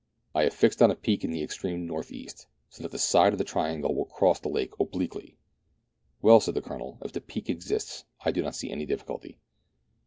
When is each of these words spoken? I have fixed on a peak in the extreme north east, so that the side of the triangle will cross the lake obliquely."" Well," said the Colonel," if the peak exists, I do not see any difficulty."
I 0.33 0.45
have 0.45 0.53
fixed 0.55 0.81
on 0.81 0.89
a 0.89 0.95
peak 0.95 1.23
in 1.23 1.29
the 1.29 1.43
extreme 1.43 1.85
north 1.85 2.11
east, 2.11 2.47
so 2.69 2.81
that 2.81 2.91
the 2.91 2.97
side 2.97 3.33
of 3.33 3.37
the 3.37 3.45
triangle 3.45 3.93
will 3.93 4.05
cross 4.05 4.39
the 4.39 4.49
lake 4.49 4.71
obliquely."" 4.79 5.37
Well," 6.23 6.39
said 6.39 6.55
the 6.55 6.61
Colonel," 6.63 6.97
if 7.05 7.13
the 7.13 7.21
peak 7.21 7.49
exists, 7.51 8.03
I 8.25 8.31
do 8.31 8.41
not 8.41 8.55
see 8.55 8.71
any 8.71 8.87
difficulty." 8.87 9.37